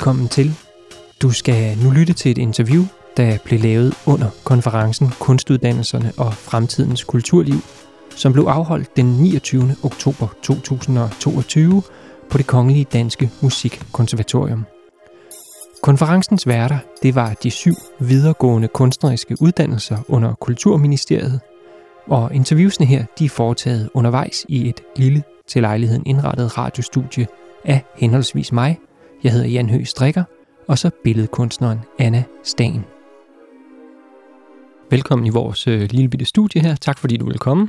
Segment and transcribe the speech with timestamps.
[0.00, 0.54] Velkommen til.
[1.22, 2.84] Du skal nu lytte til et interview,
[3.16, 7.60] der blev lavet under konferencen Kunstuddannelserne og Fremtidens Kulturliv,
[8.16, 9.76] som blev afholdt den 29.
[9.82, 11.82] oktober 2022
[12.30, 14.64] på det Kongelige Danske Musikkonservatorium.
[15.82, 21.40] Konferencens værter, det var de syv videregående kunstneriske uddannelser under Kulturministeriet,
[22.06, 27.26] og interviewsene her, de er foretaget undervejs i et lille til lejligheden indrettet radiostudie
[27.64, 28.78] af henholdsvis mig,
[29.24, 30.24] jeg hedder Jan Høgh Strikker,
[30.68, 32.84] og så billedkunstneren Anna Stagen.
[34.90, 36.74] Velkommen i vores øh, lille bitte studie her.
[36.74, 37.68] Tak fordi du vil komme.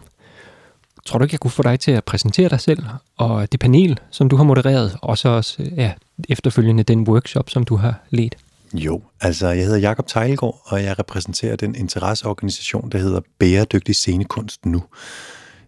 [1.05, 2.83] Tror du ikke, jeg kunne få dig til at præsentere dig selv
[3.17, 5.93] og det panel, som du har modereret, og så også øh, ja,
[6.29, 8.35] efterfølgende den workshop, som du har ledt?
[8.73, 14.65] Jo, altså jeg hedder Jakob Tejlgaard, og jeg repræsenterer den interesseorganisation, der hedder Bæredygtig Scenekunst
[14.65, 14.83] Nu,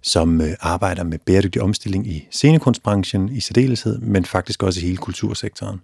[0.04, 4.98] som øh, arbejder med bæredygtig omstilling i scenekunstbranchen i særdeleshed, men faktisk også i hele
[4.98, 5.82] kultursektoren.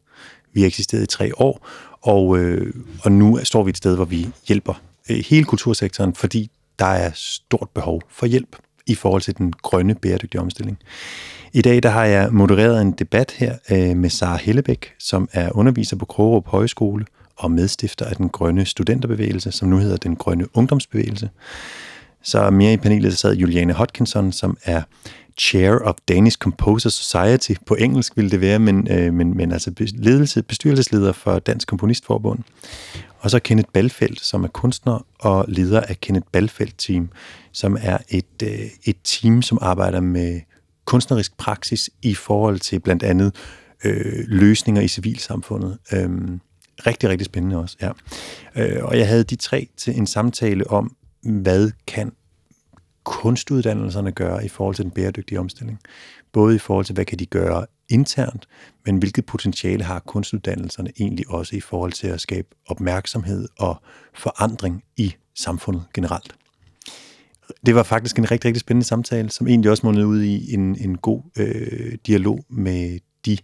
[0.53, 1.67] Vi har eksisteret i tre år,
[2.01, 6.51] og, øh, og nu står vi et sted, hvor vi hjælper øh, hele kultursektoren, fordi
[6.79, 8.55] der er stort behov for hjælp
[8.87, 10.77] i forhold til den grønne bæredygtige omstilling.
[11.53, 15.49] I dag der har jeg modereret en debat her øh, med Sara Hellebæk, som er
[15.51, 20.57] underviser på Krogerup Højskole og medstifter af den grønne studenterbevægelse, som nu hedder den grønne
[20.57, 21.29] ungdomsbevægelse.
[22.23, 24.81] Så mere i panelet sad Juliane Hodkinson, som er
[25.39, 27.51] Chair of Danish Composer Society.
[27.65, 32.39] På engelsk ville det være, men, øh, men, men altså ledelse, bestyrelsesleder for Dansk Komponistforbund.
[33.19, 37.09] Og så Kenneth Balfeldt, som er kunstner og leder af Kenneth Balfeldt Team,
[37.51, 40.41] som er et, øh, et team, som arbejder med
[40.85, 43.35] kunstnerisk praksis i forhold til blandt andet
[43.83, 45.77] øh, løsninger i civilsamfundet.
[45.93, 46.39] Øhm,
[46.87, 47.91] rigtig, rigtig spændende også, ja.
[48.55, 52.11] Øh, og jeg havde de tre til en samtale om, hvad kan
[53.03, 55.79] kunstuddannelserne gøre i forhold til den bæredygtige omstilling.
[56.31, 58.47] Både i forhold til, hvad kan de gøre internt,
[58.85, 63.81] men hvilket potentiale har kunstuddannelserne egentlig også i forhold til at skabe opmærksomhed og
[64.13, 66.35] forandring i samfundet generelt.
[67.65, 70.75] Det var faktisk en rigtig, rigtig spændende samtale, som egentlig også mundede ud i en,
[70.79, 73.37] en god øh, dialog med de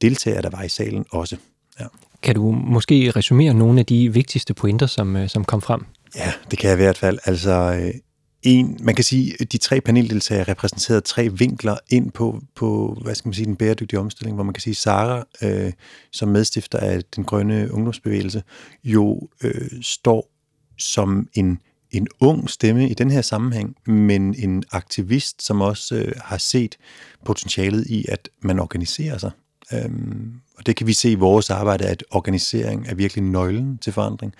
[0.00, 1.36] deltagere, der var i salen også.
[1.80, 1.86] Ja.
[2.22, 5.84] Kan du måske resumere nogle af de vigtigste pointer, som, øh, som kom frem?
[6.14, 7.18] Ja, det kan jeg i hvert fald.
[7.24, 7.94] Altså, øh,
[8.42, 13.14] en, man kan sige, at de tre paneldeltagere repræsenterede tre vinkler ind på, på hvad
[13.14, 15.72] skal man sige, den bæredygtige omstilling, hvor man kan sige, Sara, øh,
[16.12, 18.42] som medstifter af den grønne ungdomsbevægelse,
[18.84, 20.30] jo øh, står
[20.78, 21.58] som en,
[21.90, 26.76] en ung stemme i den her sammenhæng, men en aktivist, som også øh, har set
[27.24, 29.30] potentialet i, at man organiserer sig.
[29.72, 33.92] Øhm, og det kan vi se i vores arbejde, at organisering er virkelig nøglen til
[33.92, 34.34] forandring.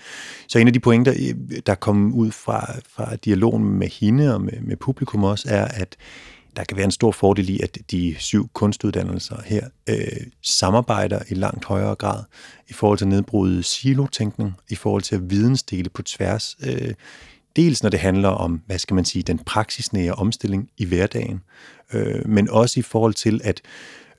[0.47, 1.33] Så en af de pointer,
[1.65, 5.95] der kom ud fra, fra dialogen med hende og med, med publikum også, er, at
[6.55, 9.97] der kan være en stor fordel i, at de syv kunstuddannelser her øh,
[10.41, 12.23] samarbejder i langt højere grad
[12.67, 16.57] i forhold til at nedbryde silotænkning, i forhold til at vidensdele på tværs.
[16.63, 16.93] Øh,
[17.55, 21.41] dels når det handler om, hvad skal man sige, den praksisnære omstilling i hverdagen,
[21.93, 23.61] øh, men også i forhold til at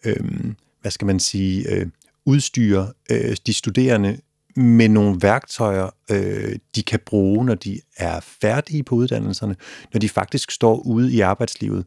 [0.05, 1.87] øh, hvad skal man sige, øh,
[2.27, 4.19] udstyre øh, de studerende
[4.57, 9.57] med nogle værktøjer, øh, de kan bruge, når de er færdige på uddannelserne,
[9.93, 11.85] når de faktisk står ude i arbejdslivet,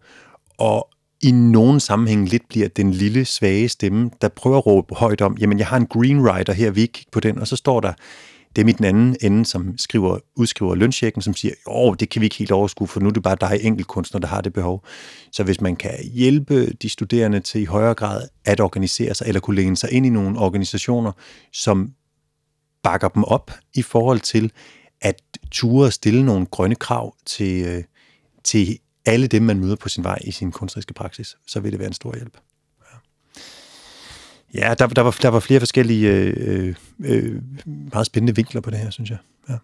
[0.57, 0.90] og
[1.22, 5.38] i nogen sammenhæng lidt bliver den lille, svage stemme, der prøver at råbe højt om,
[5.38, 7.94] jamen jeg har en greenwriter her, vi ikke kigge på den, og så står der
[8.56, 12.22] det er mit den anden ende, som skriver, udskriver lønsjekken, som siger, åh, det kan
[12.22, 14.85] vi ikke helt overskue, for nu er det bare dig enkeltkunstner, der har det behov.
[15.31, 19.39] Så hvis man kan hjælpe de studerende til i højere grad at organisere sig, eller
[19.39, 21.12] kunne læne sig ind i nogle organisationer,
[21.53, 21.94] som
[22.84, 24.51] bakker dem op i forhold til
[25.01, 27.83] at ture stille nogle grønne krav til, øh,
[28.44, 31.79] til alle dem, man møder på sin vej i sin kunstneriske praksis, så vil det
[31.79, 32.38] være en stor hjælp.
[34.53, 38.80] Ja, der, der, var, der var flere forskellige øh, øh, meget spændende vinkler på det
[38.80, 39.18] her, synes jeg.
[39.50, 39.56] Ja.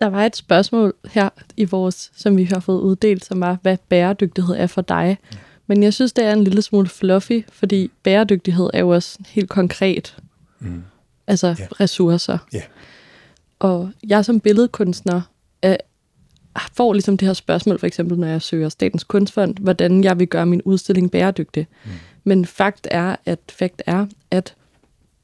[0.00, 3.76] Der var et spørgsmål her i vores, som vi har fået uddelt, som var, hvad
[3.88, 5.18] bæredygtighed er for dig.
[5.32, 5.38] Ja.
[5.66, 9.48] Men jeg synes, det er en lille smule fluffy, fordi bæredygtighed er jo også helt
[9.48, 10.16] konkret.
[10.58, 10.82] Mm.
[11.26, 11.66] Altså ja.
[11.80, 12.38] ressourcer.
[12.52, 12.62] Ja.
[13.58, 15.20] Og jeg som billedkunstner
[15.62, 15.76] er,
[16.74, 20.28] får ligesom det her spørgsmål, for eksempel når jeg søger Statens Kunstfond, hvordan jeg vil
[20.28, 21.66] gøre min udstilling bæredygtig.
[21.84, 21.90] Mm.
[22.24, 24.54] Men fakt er, at fakt er, at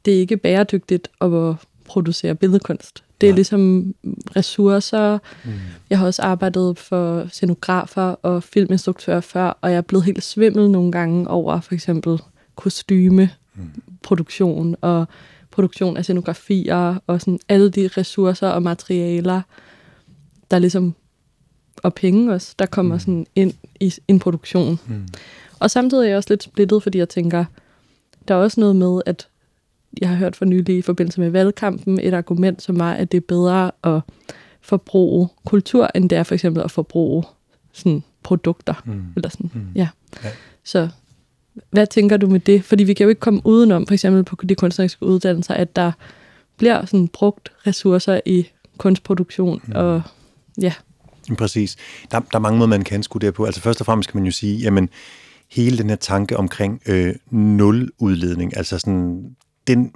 [0.05, 3.05] det ikke er bæredygtigt at producere billedkunst.
[3.21, 3.35] Det er ja.
[3.35, 3.95] ligesom
[4.37, 5.19] ressourcer.
[5.45, 5.53] Mm.
[5.91, 10.71] Jeg har også arbejdet for scenografer og filminstruktører før, og jeg er blevet helt svimmel
[10.71, 12.21] nogle gange over for eksempel
[12.57, 13.71] kostyme, mm.
[14.03, 15.07] produktion og
[15.51, 19.43] produktion af scenografier og sådan alle de ressourcer og materialer,
[20.51, 20.95] der ligesom
[21.83, 23.01] og penge også, der kommer mm.
[23.01, 24.79] sådan ind i en produktion.
[24.87, 25.09] Mm.
[25.59, 27.45] Og samtidig er jeg også lidt splittet, fordi jeg tænker,
[28.29, 29.29] der er også noget med, at
[30.01, 33.19] jeg har hørt for nylig i forbindelse med valgkampen, et argument, som var, at det
[33.19, 34.01] er bedre at
[34.61, 37.25] forbruge kultur, end det er for eksempel at forbruge
[37.73, 38.75] sådan produkter.
[38.85, 39.05] Mm.
[39.17, 39.51] Eller sådan.
[39.55, 39.67] Mm.
[39.75, 39.89] Ja.
[40.25, 40.29] ja.
[40.65, 40.89] Så
[41.71, 42.65] hvad tænker du med det?
[42.65, 45.93] Fordi vi kan jo ikke komme udenom, for eksempel på de kunstneriske uddannelser, at der
[46.57, 48.49] bliver sådan brugt ressourcer i
[48.79, 49.63] kunstproduktion.
[49.67, 49.73] Mm.
[49.75, 50.03] Og
[50.61, 50.73] ja.
[51.39, 51.77] Præcis.
[52.11, 53.45] Der, der er mange måder, man kan skue det på.
[53.45, 54.89] Altså først og fremmest kan man jo sige, jamen
[55.51, 59.25] hele den her tanke omkring øh, nuludledning, altså sådan,
[59.67, 59.93] den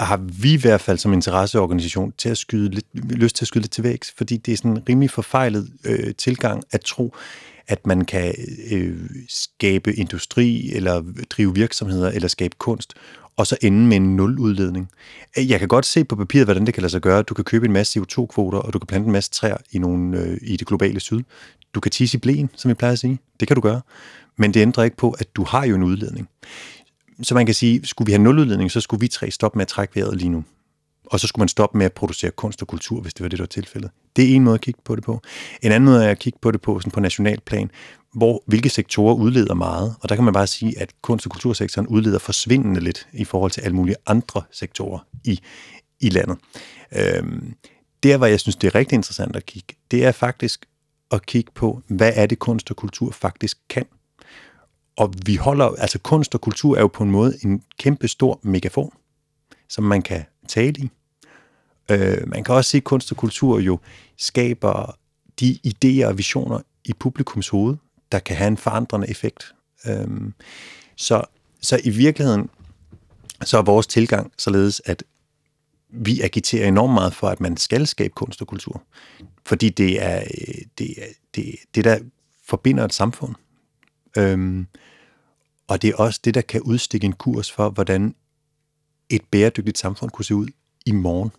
[0.00, 3.62] har vi i hvert fald som interesseorganisation til at skyde lidt, lyst til at skyde
[3.62, 7.14] lidt til vækst, fordi det er sådan en rimelig forfejlet øh, tilgang at tro,
[7.68, 8.34] at man kan
[8.70, 8.96] øh,
[9.28, 12.94] skabe industri, eller drive virksomheder, eller skabe kunst,
[13.36, 14.90] og så ende med en nuludledning.
[15.36, 17.22] Jeg kan godt se på papiret, hvordan det kan lade sig gøre.
[17.22, 20.18] Du kan købe en masse CO2-kvoter, og du kan plante en masse træer i, nogle,
[20.18, 21.20] øh, i det globale syd.
[21.74, 23.18] Du kan tisse i blæen, som vi plejer at sige.
[23.40, 23.80] Det kan du gøre.
[24.36, 26.28] Men det ændrer ikke på, at du har jo en udledning.
[27.22, 29.68] Så man kan sige, skulle vi have nuludledning, så skulle vi tre stoppe med at
[29.68, 30.44] trække vejret lige nu.
[31.06, 33.38] Og så skulle man stoppe med at producere kunst og kultur, hvis det var det,
[33.38, 33.90] der var tilfældet.
[34.16, 35.20] Det er en måde at kigge på det på.
[35.62, 37.70] En anden måde er at kigge på det på sådan på national plan,
[38.14, 39.94] hvor hvilke sektorer udleder meget.
[40.00, 43.50] Og der kan man bare sige, at kunst- og kultursektoren udleder forsvindende lidt i forhold
[43.50, 45.40] til alle mulige andre sektorer i,
[46.00, 46.38] i landet.
[46.96, 47.54] Øhm,
[48.02, 50.66] der, hvor jeg synes, det er rigtig interessant at kigge, det er faktisk
[51.10, 53.84] at kigge på, hvad er det kunst og kultur faktisk kan.
[54.98, 58.40] Og vi holder, altså kunst og kultur er jo på en måde en kæmpe stor
[58.42, 58.92] megafon,
[59.68, 60.90] som man kan tale i.
[61.90, 63.78] Øh, man kan også se, at kunst og kultur jo
[64.16, 64.98] skaber
[65.40, 67.76] de idéer og visioner i publikums hoved,
[68.12, 69.54] der kan have en forandrende effekt.
[69.86, 70.08] Øh,
[70.96, 71.24] så,
[71.60, 72.50] så i virkeligheden,
[73.44, 75.04] så er vores tilgang således, at
[75.88, 78.82] vi agiterer enormt meget for, at man skal skabe kunst og kultur.
[79.46, 81.98] Fordi det er øh, det, er, det, det der
[82.48, 83.34] forbinder et samfund.
[84.16, 84.66] Øhm,
[85.68, 88.14] og det er også det, der kan udstikke en kurs for, hvordan
[89.10, 90.48] et bæredygtigt samfund kunne se ud
[90.86, 91.30] i morgen.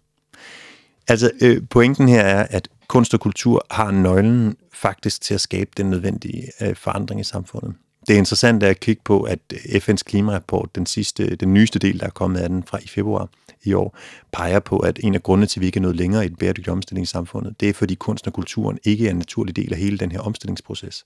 [1.08, 5.72] Altså, øh, pointen her er, at kunst og kultur har nøglen faktisk til at skabe
[5.78, 7.76] den nødvendige øh, forandring i samfundet.
[8.10, 12.06] Det er interessant at kigge på, at FN's klimarapport, den, sidste, den nyeste del, der
[12.06, 13.30] er kommet af den fra i februar
[13.64, 13.98] i år,
[14.32, 16.36] peger på, at en af grundene til, at vi ikke er nået længere i den
[16.36, 19.74] bæredygtige omstilling i samfundet, det er, fordi kunst og kulturen ikke er en naturlig del
[19.74, 21.04] af hele den her omstillingsproces.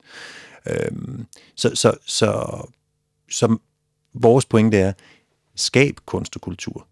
[0.66, 2.62] Øhm, så, så, så,
[3.30, 3.58] så
[4.14, 4.94] vores pointe er,
[5.56, 6.88] skab kunst og kultur.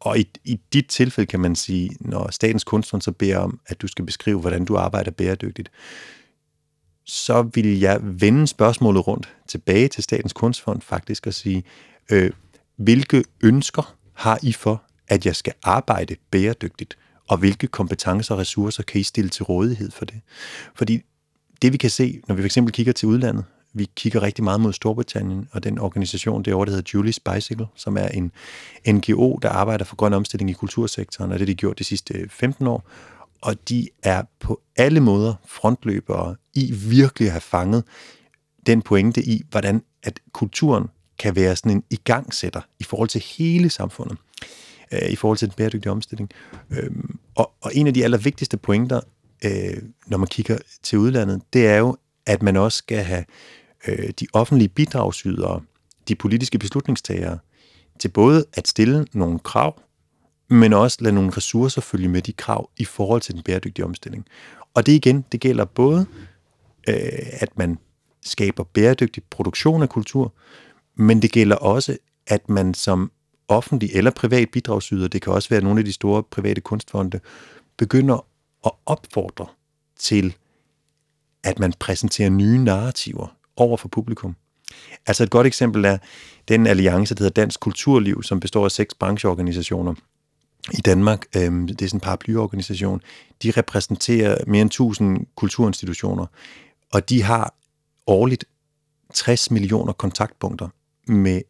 [0.00, 3.82] Og i, i dit tilfælde kan man sige, når Statens Kunstfond så beder om, at
[3.82, 5.70] du skal beskrive, hvordan du arbejder bæredygtigt,
[7.04, 11.64] så vil jeg vende spørgsmålet rundt tilbage til Statens Kunstfond faktisk og sige,
[12.10, 12.30] øh,
[12.76, 18.82] hvilke ønsker har I for, at jeg skal arbejde bæredygtigt, og hvilke kompetencer og ressourcer
[18.82, 20.20] kan I stille til rådighed for det?
[20.74, 21.00] Fordi
[21.62, 23.44] det vi kan se, når vi fx kigger til udlandet,
[23.74, 27.96] vi kigger rigtig meget mod Storbritannien og den organisation derovre, der hedder Julie's Bicycle, som
[27.96, 28.32] er en
[28.88, 32.28] NGO, der arbejder for grøn omstilling i kultursektoren, og det har de gjort de sidste
[32.28, 32.88] 15 år.
[33.40, 37.84] Og de er på alle måder frontløbere i virkelig at have fanget
[38.66, 40.86] den pointe i, hvordan at kulturen
[41.18, 44.18] kan være sådan en igangsætter i forhold til hele samfundet,
[44.92, 46.30] øh, i forhold til den bæredygtige omstilling.
[46.70, 49.00] Øhm, og, og en af de allervigtigste pointer,
[49.44, 53.24] øh, når man kigger til udlandet, det er jo, at man også skal have
[53.88, 55.60] øh, de offentlige bidragsydere,
[56.08, 57.38] de politiske beslutningstagere,
[57.98, 59.82] til både at stille nogle krav,
[60.50, 64.26] men også lade nogle ressourcer følge med de krav i forhold til den bæredygtige omstilling.
[64.74, 66.06] Og det igen, det gælder både,
[66.88, 66.96] øh,
[67.32, 67.78] at man
[68.24, 70.34] skaber bæredygtig produktion af kultur,
[70.94, 71.96] men det gælder også,
[72.26, 73.12] at man som
[73.48, 77.20] offentlig eller privat bidragsyder, det kan også være nogle af de store private kunstfonde,
[77.76, 78.26] begynder
[78.66, 79.46] at opfordre
[79.98, 80.34] til,
[81.44, 84.36] at man præsenterer nye narrativer over for publikum.
[85.06, 85.98] Altså et godt eksempel er
[86.48, 89.94] den alliance, der hedder Dansk Kulturliv, som består af seks brancheorganisationer
[90.72, 91.26] i Danmark.
[91.36, 93.00] Øhm, det er sådan en paraplyorganisation.
[93.42, 96.26] De repræsenterer mere end 1000 kulturinstitutioner,
[96.92, 97.54] og de har
[98.06, 98.44] årligt
[99.14, 100.68] 60 millioner kontaktpunkter
[101.06, 101.42] med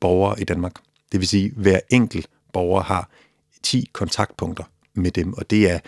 [0.00, 0.74] borgere i Danmark.
[1.12, 3.10] Det vil sige, at hver enkelt borger har
[3.62, 5.78] 10 kontaktpunkter med dem, og det er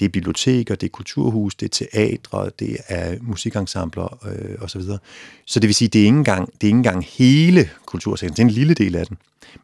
[0.00, 4.82] det er biblioteker, det er kulturhus, det er teatre, det er musikensembler øh, osv.
[4.82, 4.98] Så,
[5.46, 8.42] så det vil sige, det er ikke engang, det er ikke engang hele kultursektoren, det
[8.42, 9.16] er en lille del af den.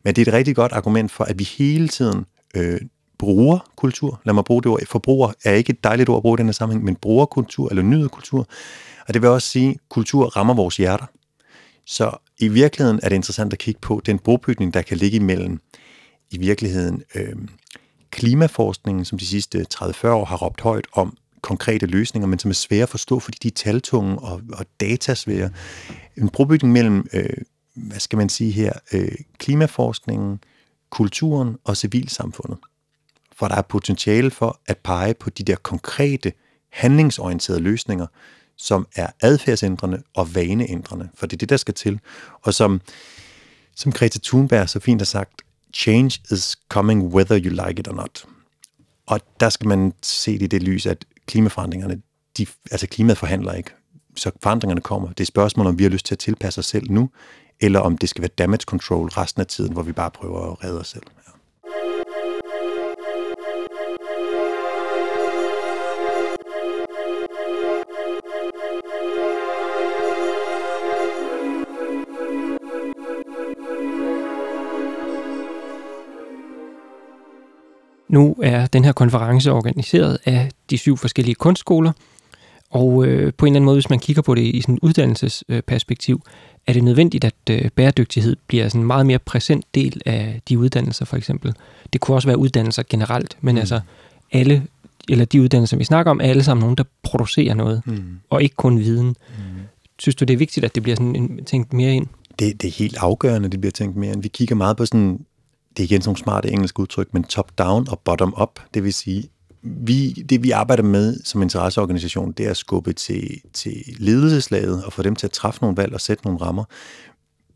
[0.02, 2.26] Men det er et rigtig godt argument for, at vi hele tiden
[2.57, 2.81] øh,
[3.18, 4.20] brugerkultur.
[4.25, 4.87] Lad mig bruge det ord.
[4.87, 8.46] Forbruger er ikke et dejligt ord at bruge i denne sammenhæng, men brugerkultur eller nyderkultur.
[9.08, 11.06] Og det vil også sige, at kultur rammer vores hjerter.
[11.87, 15.61] Så i virkeligheden er det interessant at kigge på den brobygning, der kan ligge imellem
[16.30, 17.37] i virkeligheden øh,
[18.11, 22.54] klimaforskningen, som de sidste 30-40 år har råbt højt om konkrete løsninger, men som er
[22.54, 25.50] svære at forstå, fordi de er taltunge og, og datasvære.
[26.16, 27.37] En brobygning mellem, øh,
[27.75, 30.40] hvad skal man sige her, øh, klimaforskningen,
[30.90, 32.58] kulturen og civilsamfundet.
[33.38, 36.33] For der er potentiale for at pege på de der konkrete,
[36.73, 38.07] handlingsorienterede løsninger,
[38.57, 42.00] som er adfærdsændrende og vaneændrende, for det er det, der skal til.
[42.43, 42.81] Og som,
[43.75, 45.43] som Greta Thunberg så fint har sagt,
[45.75, 48.25] change is coming whether you like it or not.
[49.07, 52.02] Og der skal man se det i det lys, at klimaforandringerne,
[52.38, 53.71] de, altså klimaet forhandler ikke.
[54.16, 55.09] Så forandringerne kommer.
[55.09, 57.11] Det er spørgsmål, om vi har lyst til at tilpasse os selv nu,
[57.61, 60.64] eller om det skal være damage control resten af tiden, hvor vi bare prøver at
[60.64, 61.02] redde os selv.
[61.26, 61.33] Ja.
[78.09, 81.93] Nu er den her konference organiseret af de syv forskellige kunstskoler,
[82.71, 86.23] og øh, på en eller anden måde, hvis man kigger på det i sådan uddannelsesperspektiv,
[86.67, 90.59] er det nødvendigt, at øh, bæredygtighed bliver sådan en meget mere præsent del af de
[90.59, 91.55] uddannelser, for eksempel.
[91.93, 93.59] Det kunne også være uddannelser generelt, men mm.
[93.59, 93.81] altså
[94.33, 94.67] alle,
[95.09, 98.03] eller de uddannelser, vi snakker om, er alle sammen nogen, der producerer noget, mm.
[98.31, 99.07] og ikke kun viden.
[99.07, 99.15] Mm.
[99.99, 102.07] Synes du, det er vigtigt, at det bliver sådan en, tænkt mere ind?
[102.39, 104.23] Det, det er helt afgørende, at det bliver tænkt mere ind.
[104.23, 105.21] Vi kigger meget på sådan
[105.76, 109.30] det er igen sådan nogle smarte engelske udtryk, men top-down og bottom-up, det vil sige,
[109.62, 114.92] vi, det vi arbejder med som interesseorganisation, det er at skubbe til, til ledelseslaget og
[114.92, 116.64] få dem til at træffe nogle valg og sætte nogle rammer.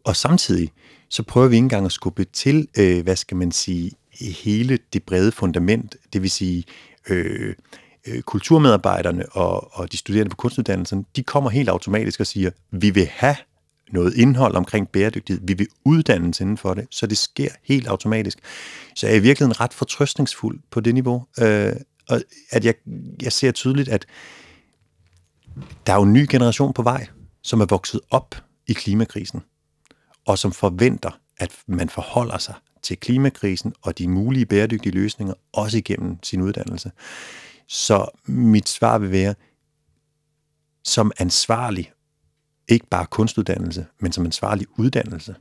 [0.05, 0.71] Og samtidig,
[1.09, 5.03] så prøver vi ikke engang at skubbe til, øh, hvad skal man sige, hele det
[5.03, 6.65] brede fundament, det vil sige
[7.09, 7.55] øh,
[8.07, 12.91] øh, kulturmedarbejderne og, og de studerende på kunstuddannelsen, de kommer helt automatisk og siger, vi
[12.91, 13.37] vil have
[13.93, 15.43] noget indhold omkring bæredygtighed.
[15.47, 18.39] Vi vil uddannes inden for det, så det sker helt automatisk.
[18.97, 21.27] Så jeg er i virkeligheden ret fortrøstningsfuld på det niveau.
[21.41, 21.73] Øh,
[22.09, 22.75] og at jeg,
[23.23, 24.07] jeg ser tydeligt, at
[25.87, 27.07] der er jo en ny generation på vej,
[27.43, 28.35] som er vokset op
[28.67, 29.41] i klimakrisen,
[30.27, 35.79] og som forventer, at man forholder sig til klimakrisen og de mulige bæredygtige løsninger, også
[35.79, 36.91] igennem sin uddannelse.
[37.69, 39.35] Så mit svar vil være,
[40.85, 41.93] som ansvarlig
[42.71, 45.35] ikke bare kunstuddannelse, men som ansvarlig uddannelse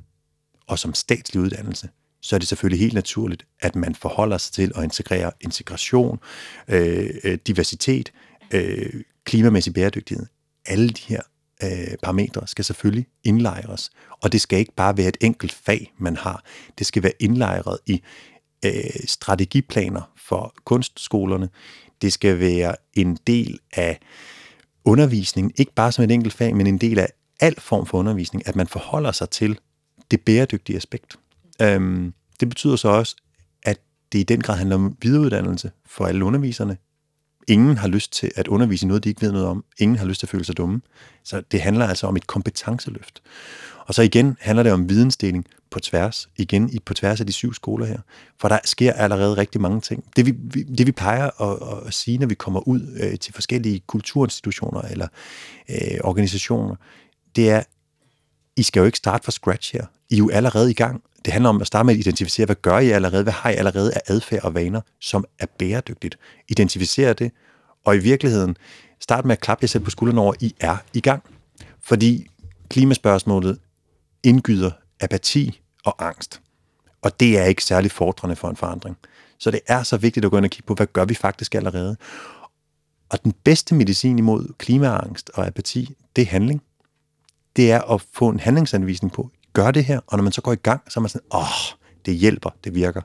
[0.68, 1.90] og som statslig uddannelse,
[2.22, 6.20] så er det selvfølgelig helt naturligt, at man forholder sig til at integrere integration,
[6.68, 8.12] øh, øh, diversitet,
[8.54, 8.94] øh,
[9.24, 10.26] klimamæssig bæredygtighed.
[10.66, 11.22] Alle de her
[11.64, 16.16] øh, parametre skal selvfølgelig indlejres, og det skal ikke bare være et enkelt fag, man
[16.16, 16.44] har.
[16.78, 18.02] Det skal være indlejret i
[18.66, 18.72] øh,
[19.06, 21.50] strategiplaner for kunstskolerne.
[22.02, 24.00] Det skal være en del af
[24.86, 27.10] undervisningen, ikke bare som et enkelt fag, men en del af
[27.40, 29.60] al form for undervisning, at man forholder sig til
[30.12, 31.20] det bæredygtige aspekt.
[31.62, 33.16] Øhm, det betyder så også,
[33.64, 33.80] at
[34.12, 36.78] det i den grad handler om videreuddannelse for alle underviserne.
[37.48, 39.64] Ingen har lyst til at undervise i noget, de ikke ved noget om.
[39.80, 40.82] Ingen har lyst til at føle sig dumme.
[41.24, 43.22] Så det handler altså om et kompetenceløft.
[43.86, 47.54] Og så igen handler det om vidensdeling på tværs, igen på tværs af de syv
[47.54, 48.00] skoler her.
[48.40, 50.04] For der sker allerede rigtig mange ting.
[50.16, 50.32] Det vi,
[50.64, 55.08] det vi plejer at, at sige, når vi kommer ud øh, til forskellige kulturinstitutioner eller
[55.70, 56.76] øh, organisationer,
[57.40, 57.64] det er,
[58.56, 59.86] I skal jo ikke starte fra scratch her.
[60.10, 61.04] I er jo allerede i gang.
[61.26, 63.24] Det handler om at starte med at identificere, hvad gør I allerede?
[63.24, 66.18] Hvad har I allerede af adfærd og vaner, som er bæredygtigt?
[66.48, 67.32] Identificere det,
[67.86, 68.58] og i virkeligheden
[69.00, 71.24] start med at klappe jer selv på skulderen over, I er i gang.
[71.82, 72.28] Fordi
[72.70, 73.60] klimaspørgsmålet
[74.24, 76.42] indgyder apati og angst.
[77.02, 78.98] Og det er ikke særlig fordrende for en forandring.
[79.38, 81.56] Så det er så vigtigt at gå ind og kigge på, hvad gør vi faktisk
[81.56, 81.98] allerede?
[83.10, 86.62] Og den bedste medicin imod klimaangst og apati, det er handling
[87.60, 90.54] det er at få en handlingsanvisning på, gør det her, og når man så går
[90.54, 91.76] i gang, så er man sådan, åh,
[92.06, 93.02] det hjælper, det virker.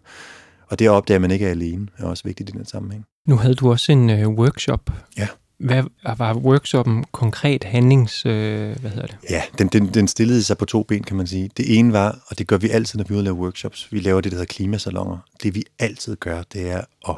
[0.69, 3.05] Og det opdager man ikke er alene, er også vigtigt i den sammenhæng.
[3.29, 4.91] Nu havde du også en øh, workshop.
[5.17, 5.29] Ja.
[5.59, 5.83] Hvad
[6.19, 8.27] var workshoppen konkret handlings...
[8.27, 8.33] Øh,
[8.81, 9.17] hvad hedder det?
[9.31, 11.51] Ja, den, den, den stillede sig på to ben, kan man sige.
[11.57, 14.33] Det ene var, og det gør vi altid, når vi laver workshops, vi laver det,
[14.33, 15.19] der hedder klimasalonger.
[15.43, 17.17] Det vi altid gør, det er at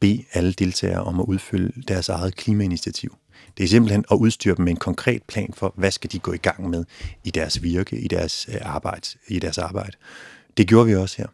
[0.00, 3.16] bede alle deltagere om at udfylde deres eget klimainitiativ.
[3.58, 6.32] Det er simpelthen at udstyre dem med en konkret plan for, hvad skal de gå
[6.32, 6.84] i gang med
[7.24, 9.06] i deres virke, i deres øh, arbejde.
[9.28, 9.92] I deres arbejde.
[10.56, 11.26] Det gjorde vi også her.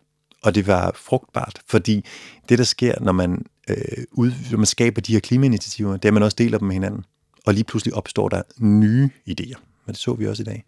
[0.43, 2.05] Og det var frugtbart, fordi
[2.49, 6.09] det, der sker, når man, øh, ud, når man skaber de her klimainitiativer, det er,
[6.09, 7.05] at man også deler dem med hinanden.
[7.47, 9.59] Og lige pludselig opstår der nye idéer.
[9.87, 10.65] Men det så vi også i dag.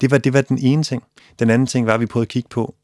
[0.00, 1.02] Det var, det var den ene ting.
[1.38, 2.74] Den anden ting var, at vi prøvede at kigge på,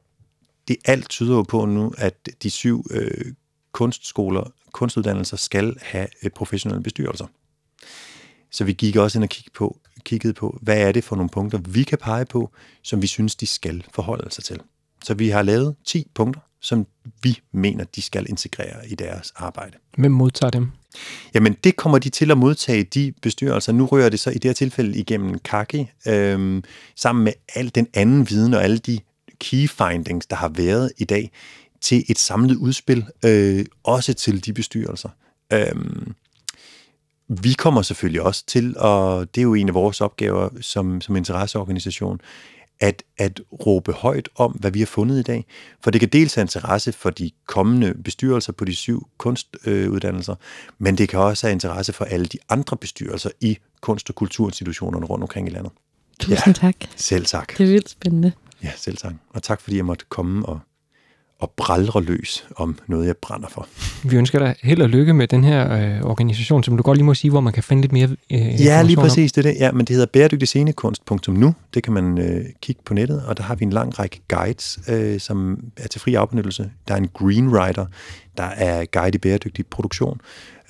[0.68, 3.32] det alt tyder jo på nu, at de syv øh,
[3.72, 7.26] kunstskoler, kunstuddannelser skal have øh, professionelle bestyrelser.
[8.54, 11.30] Så vi gik også ind og kiggede på, kiggede på, hvad er det for nogle
[11.30, 12.50] punkter, vi kan pege på,
[12.82, 14.60] som vi synes, de skal forholde sig til.
[15.04, 16.86] Så vi har lavet 10 punkter, som
[17.22, 19.76] vi mener, de skal integrere i deres arbejde.
[19.98, 20.70] Hvem modtager dem?
[21.34, 23.72] Jamen, det kommer de til at modtage, de bestyrelser.
[23.72, 26.64] Nu rører det så i det her tilfælde igennem Kaki, øhm,
[26.96, 28.98] sammen med al den anden viden og alle de
[29.40, 31.30] key findings, der har været i dag
[31.80, 35.08] til et samlet udspil, øh, også til de bestyrelser.
[35.52, 36.14] Øhm,
[37.42, 41.16] vi kommer selvfølgelig også til, og det er jo en af vores opgaver som, som
[41.16, 42.20] interesseorganisation,
[42.80, 45.46] at, at råbe højt om, hvad vi har fundet i dag.
[45.80, 50.38] For det kan dels have interesse for de kommende bestyrelser på de syv kunstuddannelser, øh,
[50.78, 55.06] men det kan også have interesse for alle de andre bestyrelser i kunst- og kulturinstitutionerne
[55.06, 55.72] rundt omkring i landet.
[56.20, 56.76] Tusind ja, tak.
[56.96, 57.58] Selv tak.
[57.58, 58.32] Det er vildt spændende.
[58.62, 59.14] Ja, selv tak.
[59.30, 60.60] Og tak fordi jeg måtte komme og
[61.44, 63.68] og braldre løs om noget, jeg brænder for.
[64.04, 67.04] Vi ønsker dig held og lykke med den her øh, organisation, som du godt lige
[67.04, 69.60] må sige, hvor man kan finde lidt mere øh, Ja, lige præcis, det er det.
[69.60, 71.54] Ja, men det hedder bæredygtigscenekunst.nu.
[71.74, 74.78] Det kan man øh, kigge på nettet, og der har vi en lang række guides,
[74.88, 76.70] øh, som er til fri afbenyttelse.
[76.88, 77.86] Der er en green writer,
[78.36, 80.20] der er guide i bæredygtig produktion.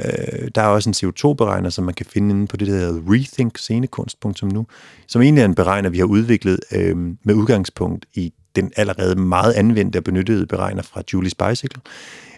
[0.05, 3.01] Øh, der er også en CO2-beregner, som man kan finde inde på det, der hedder
[3.13, 4.67] rethinkscenekunst.nu,
[5.07, 9.53] som egentlig er en beregner, vi har udviklet øh, med udgangspunkt i den allerede meget
[9.53, 11.83] anvendte og benyttede beregner fra Julie Bicycle.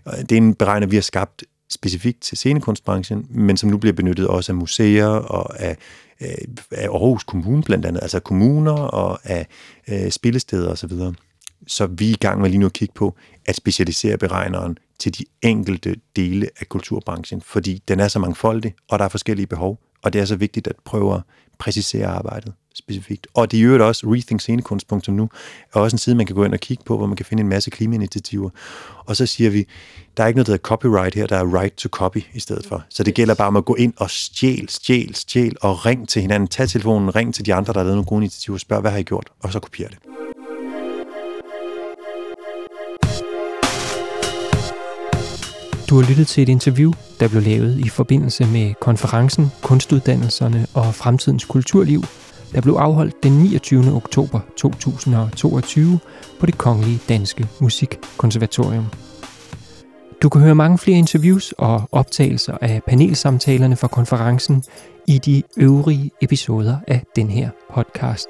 [0.07, 3.93] Øh, det er en beregner, vi har skabt specifikt til scenekunstbranchen, men som nu bliver
[3.93, 5.77] benyttet også af museer og af,
[6.21, 6.29] øh,
[6.71, 9.47] af Aarhus Kommune blandt andet, altså kommuner og af,
[9.87, 10.91] af spillesteder osv.
[10.91, 11.13] Så,
[11.67, 13.15] så vi er i gang med lige nu at kigge på
[13.47, 18.99] at specialisere beregneren til de enkelte dele af kulturbranchen, fordi den er så mangfoldig, og
[18.99, 21.21] der er forskellige behov, og det er så vigtigt at prøve at
[21.59, 23.27] præcisere arbejdet specifikt.
[23.35, 25.29] Og det er jo også rethinkscenekunst.nu
[25.75, 27.41] er også en side, man kan gå ind og kigge på, hvor man kan finde
[27.41, 28.51] en masse klimainitiativer.
[29.07, 29.67] Og så siger vi,
[30.17, 32.67] der er ikke noget, der hedder copyright her, der er right to copy i stedet
[32.67, 32.85] for.
[32.89, 36.23] Så det gælder bare om at gå ind og stjæl, stjæl, stjæl, og ring til
[36.23, 36.49] hinanden.
[36.49, 38.99] Tag telefonen, ring til de andre, der har lavet nogle gode initiativer, spørg, hvad har
[38.99, 39.99] I gjort, og så kopier det.
[45.91, 50.95] Du har lyttet til et interview, der blev lavet i forbindelse med konferencen Kunstuddannelserne og
[50.95, 52.03] Fremtidens Kulturliv,
[52.53, 53.95] der blev afholdt den 29.
[53.95, 55.99] oktober 2022
[56.41, 58.87] på det Kongelige Danske Musikkonservatorium.
[60.23, 64.63] Du kan høre mange flere interviews og optagelser af panelsamtalerne fra konferencen
[65.07, 68.29] i de øvrige episoder af den her podcast.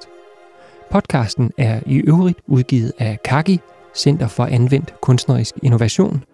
[0.91, 3.61] Podcasten er i øvrigt udgivet af Kaki,
[3.97, 6.25] Center for Anvendt Kunstnerisk Innovation,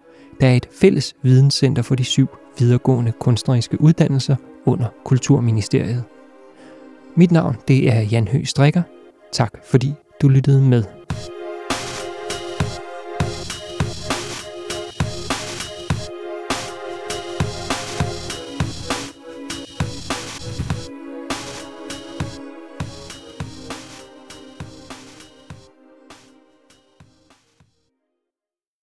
[0.41, 2.27] der er et fælles videnscenter for de syv
[2.59, 6.03] videregående kunstneriske uddannelser under Kulturministeriet.
[7.15, 8.81] Mit navn det er Jan Høgh Strikker.
[9.31, 10.83] Tak fordi du lyttede med.